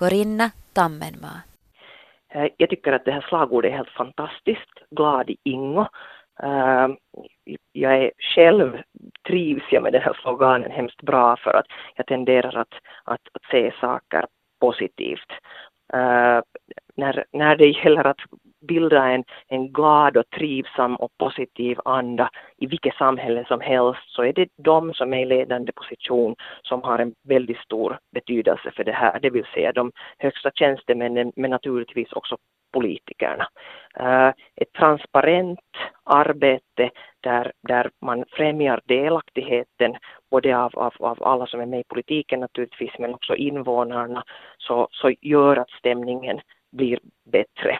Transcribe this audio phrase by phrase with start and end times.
[0.00, 1.40] Corinna Tammenmaa.
[2.34, 4.70] Eh, jag tycker att det här slagordet är helt fantastiskt.
[4.90, 5.86] Glad i Ingo.
[6.42, 6.88] Eh,
[7.72, 8.82] jag är själv
[9.28, 11.66] trivs jag med den här sloganen hemskt bra för att
[11.96, 12.74] jag tenderar att,
[13.04, 14.26] att, att se saker
[14.60, 15.30] positivt.
[15.92, 16.40] Eh,
[17.00, 18.20] när, när det gäller att
[18.68, 24.22] bilda en, en glad och trivsam och positiv anda i vilket samhälle som helst så
[24.22, 28.84] är det de som är i ledande position som har en väldigt stor betydelse för
[28.84, 32.36] det här, det vill säga de högsta tjänstemännen men naturligtvis också
[32.72, 33.48] politikerna.
[34.00, 35.60] Uh, ett transparent
[36.04, 39.96] arbete där, där man främjar delaktigheten
[40.30, 44.24] både av, av, av alla som är med i politiken naturligtvis men också invånarna
[44.58, 47.78] så, så gör att stämningen blir bättre.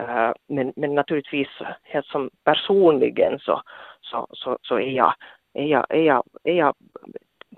[0.00, 1.48] Uh, men, men naturligtvis
[1.82, 3.62] helt som personligen så,
[4.00, 5.14] så, så, så är, jag,
[5.52, 6.74] är, jag, är, jag, är jag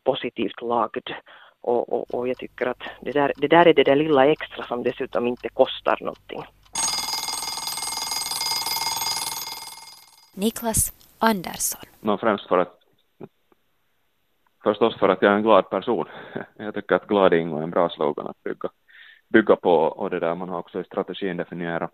[0.05, 1.10] positivt lagd
[1.60, 4.64] och, och, och jag tycker att det där, det där är det där lilla extra
[4.64, 6.42] som dessutom inte kostar någonting.
[10.34, 11.80] Niklas Andersson.
[12.00, 12.78] No, främst för att
[14.62, 16.08] förstås för att jag är en glad person.
[16.56, 18.69] Jag tycker att glad är en bra slogan att bygga,
[19.33, 21.91] bygga på och det där man har också i strategin definierat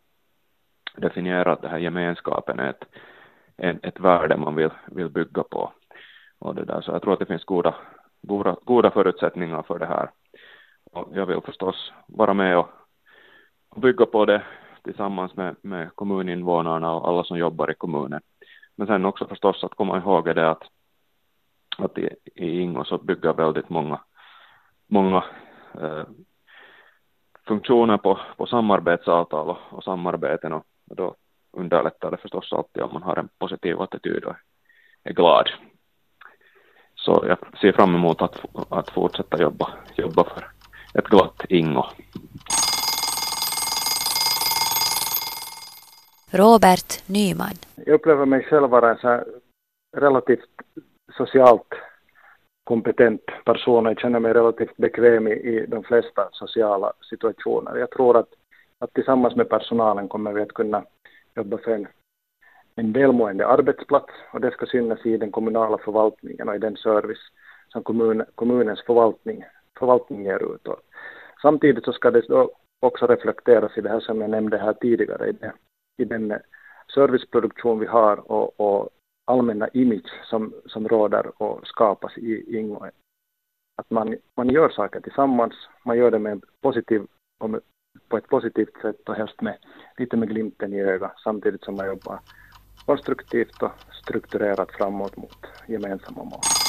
[1.00, 2.84] definiera det här gemenskapen är ett,
[3.56, 5.72] ett, ett värde man vill, vill bygga på.
[6.38, 6.80] Och det där.
[6.80, 7.74] Så jag tror att det finns goda,
[8.22, 10.10] goda, goda förutsättningar för det här.
[10.92, 12.68] Och jag vill förstås vara med och,
[13.68, 14.42] och bygga på det
[14.84, 18.20] tillsammans med, med kommuninvånarna och alla som jobbar i kommunen.
[18.76, 20.62] Men sen också förstås att komma ihåg är det att,
[21.78, 24.00] att i, i Ingo så bygger väldigt många,
[24.86, 25.24] många
[25.80, 26.04] eh,
[27.48, 31.14] funktioner på, på samarbetsavtal och, och samarbeten och då
[31.52, 34.36] underlättar det förstås alltid om man har en positiv attityd och
[35.04, 35.50] är glad.
[36.94, 40.46] Så jag ser fram emot att, att fortsätta jobba, jobba för
[40.94, 41.84] ett glatt Ingo.
[46.30, 47.54] Robert Nyman.
[47.76, 49.24] Jag upplever mig själv vara en så
[49.96, 50.50] relativt
[51.16, 51.74] socialt
[52.68, 57.76] kompetent person och jag känner mig relativt bekväm i, i de flesta sociala situationer.
[57.76, 58.28] Jag tror att,
[58.78, 60.84] att tillsammans med personalen kommer vi att kunna
[61.36, 61.86] jobba för en,
[62.76, 67.24] en välmående arbetsplats och det ska synas i den kommunala förvaltningen och i den service
[67.68, 69.44] som kommun, kommunens förvaltning,
[69.78, 70.68] förvaltning ger ut.
[70.68, 70.80] Och
[71.42, 75.28] samtidigt så ska det då också reflekteras i det här som jag nämnde här tidigare,
[75.28, 75.52] i, det,
[75.96, 76.34] i den
[76.94, 78.88] serviceproduktion vi har och, och
[79.28, 82.90] allmänna image som, som råder och skapas i Ingo.
[83.76, 87.02] Att man, man gör saker tillsammans, man gör det med positiv,
[88.08, 89.56] på ett positivt sätt och helst med,
[89.96, 92.20] lite med glimten i ögat samtidigt som man jobbar
[92.86, 93.72] konstruktivt och
[94.02, 96.67] strukturerat framåt mot gemensamma mål.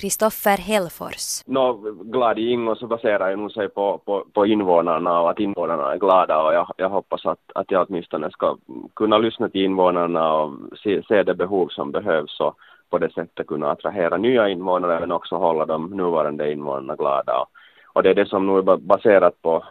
[0.00, 1.42] Kristoffer Hellfors.
[1.46, 1.72] No,
[2.04, 5.92] glad i Ingo så baserar ju nog sig på, på, på invånarna och att invånarna
[5.92, 8.56] är glada och jag, jag hoppas att, att jag åtminstone ska
[8.96, 10.52] kunna lyssna till invånarna och
[10.82, 12.54] se, se det behov som behövs och
[12.90, 17.38] på det sättet kunna attrahera nya invånare men också hålla de nuvarande invånarna glada.
[17.38, 17.48] Och,
[17.92, 19.64] och det är det som nu är baserat på,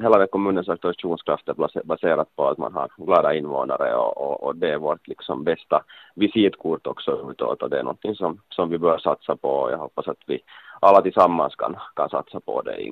[0.00, 4.56] hela, den kommunens attraktionskraft är baserat på att man har glada invånare och, och, och,
[4.56, 5.82] det är vårt liksom bästa
[6.14, 9.78] visitkort också utåt och det är någonting som, som vi bör satsa på och jag
[9.78, 10.40] hoppas att vi
[10.80, 12.76] alla tillsammans kan, kan satsa på det